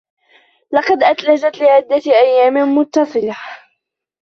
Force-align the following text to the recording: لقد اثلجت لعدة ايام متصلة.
لقد 0.71 1.03
اثلجت 1.03 1.61
لعدة 1.61 2.01
ايام 2.21 2.53
متصلة. 2.77 3.37